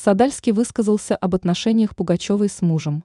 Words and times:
Садальский 0.00 0.52
высказался 0.52 1.16
об 1.16 1.34
отношениях 1.34 1.96
Пугачевой 1.96 2.48
с 2.48 2.62
мужем. 2.62 3.02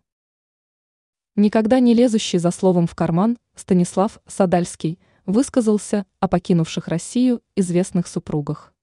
Никогда 1.35 1.79
не 1.79 1.95
лезущий 1.95 2.37
за 2.37 2.51
словом 2.51 2.85
в 2.85 2.93
карман 2.93 3.39
Станислав 3.55 4.19
Садальский 4.27 4.99
высказался 5.25 6.05
о 6.19 6.27
покинувших 6.27 6.87
Россию 6.87 7.41
известных 7.55 8.05
супругах. 8.05 8.75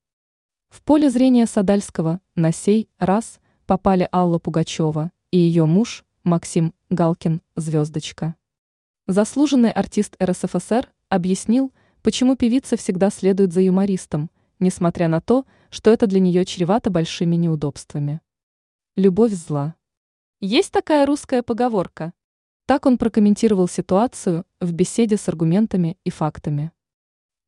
В 0.71 0.83
поле 0.83 1.09
зрения 1.09 1.47
Садальского 1.47 2.21
на 2.35 2.51
сей 2.51 2.89
раз 2.99 3.39
попали 3.65 4.09
Алла 4.13 4.41
Пугачева 4.41 5.13
и 5.31 5.39
ее 5.39 5.67
муж 5.67 6.05
Максим 6.25 6.75
Галкин 6.89 7.43
«Звездочка». 7.55 8.35
Заслуженный 9.07 9.71
артист 9.71 10.17
РСФСР 10.21 10.91
объяснил, 11.11 11.73
почему 12.03 12.35
певица 12.35 12.77
всегда 12.77 13.09
следует 13.11 13.53
за 13.53 13.61
юмористом, 13.61 14.31
несмотря 14.61 15.09
на 15.09 15.21
то, 15.21 15.45
что 15.71 15.91
это 15.91 16.07
для 16.07 16.21
нее 16.21 16.45
чревато 16.45 16.91
большими 16.91 17.37
неудобствами. 17.37 18.21
Любовь 18.97 19.33
зла. 19.33 19.75
Есть 20.41 20.73
такая 20.73 21.07
русская 21.07 21.43
поговорка. 21.43 22.13
Так 22.67 22.87
он 22.87 22.99
прокомментировал 22.99 23.67
ситуацию 23.67 24.45
в 24.61 24.73
беседе 24.73 25.17
с 25.17 25.29
аргументами 25.29 25.99
и 26.05 26.11
фактами. 26.11 26.71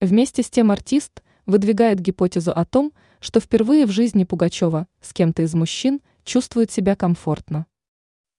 Вместе 0.00 0.42
с 0.42 0.50
тем 0.50 0.70
артист 0.70 1.22
выдвигает 1.46 2.00
гипотезу 2.00 2.52
о 2.52 2.64
том, 2.64 2.92
что 3.20 3.38
впервые 3.38 3.86
в 3.86 3.90
жизни 3.90 4.24
Пугачева 4.24 4.88
с 5.00 5.12
кем-то 5.12 5.42
из 5.42 5.54
мужчин 5.54 6.00
чувствует 6.24 6.72
себя 6.72 6.96
комфортно. 6.96 7.66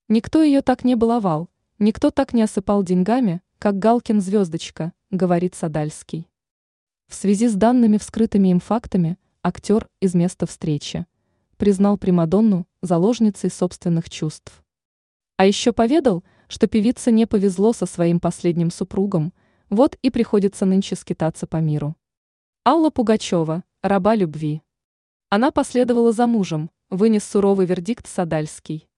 Никто 0.08 0.42
ее 0.42 0.60
так 0.60 0.84
не 0.84 0.94
баловал, 0.94 1.48
никто 1.78 2.10
так 2.10 2.34
не 2.34 2.42
осыпал 2.42 2.82
деньгами, 2.82 3.40
как 3.58 3.78
Галкин 3.78 4.20
звездочка, 4.20 4.92
говорит 5.10 5.54
Садальский. 5.54 6.28
В 7.08 7.14
связи 7.14 7.48
с 7.48 7.54
данными 7.54 7.98
вскрытыми 7.98 8.48
им 8.48 8.60
фактами, 8.60 9.18
актер 9.42 9.88
из 10.00 10.14
места 10.14 10.46
встречи 10.46 11.06
признал 11.56 11.96
Примадонну 11.96 12.66
заложницей 12.82 13.50
собственных 13.50 14.10
чувств. 14.10 14.62
А 15.36 15.46
еще 15.46 15.72
поведал, 15.72 16.24
что 16.48 16.66
певице 16.66 17.10
не 17.10 17.26
повезло 17.26 17.72
со 17.72 17.86
своим 17.86 18.20
последним 18.20 18.70
супругом, 18.70 19.32
вот 19.70 19.96
и 20.02 20.10
приходится 20.10 20.66
нынче 20.66 20.94
скитаться 20.96 21.46
по 21.46 21.56
миру. 21.56 21.96
Алла 22.66 22.90
Пугачева, 22.90 23.64
раба 23.82 24.14
любви. 24.14 24.62
Она 25.30 25.50
последовала 25.50 26.12
за 26.12 26.26
мужем, 26.26 26.70
вынес 26.90 27.24
суровый 27.24 27.66
вердикт 27.66 28.06
Садальский. 28.06 28.88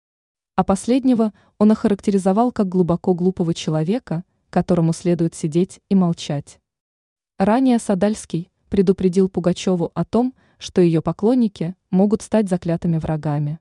А 0.55 0.65
последнего 0.65 1.33
он 1.59 1.71
охарактеризовал 1.73 2.53
как 2.53 2.69
глубоко 2.69 3.15
глупого 3.15 3.55
человека, 3.55 4.25
которому 4.51 4.93
следует 4.93 5.34
сидеть 5.34 5.81
и 5.89 5.95
молчать. 5.95 6.61
Ранее 7.39 7.79
Садальский 7.79 8.51
предупредил 8.70 9.29
Пугачеву 9.29 9.92
о 9.95 10.06
том, 10.06 10.34
что 10.56 10.81
ее 10.81 11.03
поклонники 11.03 11.75
могут 11.91 12.23
стать 12.23 12.48
заклятыми 12.48 12.97
врагами. 12.97 13.59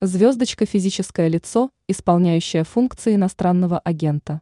Звездочка– 0.00 0.66
физическое 0.66 1.26
лицо, 1.26 1.72
исполняющее 1.88 2.62
функции 2.62 3.16
иностранного 3.16 3.80
агента. 3.80 4.40